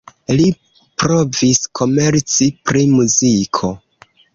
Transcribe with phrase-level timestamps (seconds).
[0.37, 0.47] Li
[1.03, 3.77] provis komerci pri muziko.